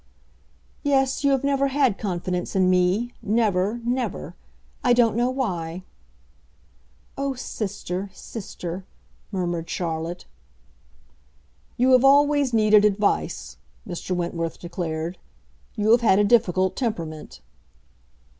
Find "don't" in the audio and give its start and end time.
4.93-5.15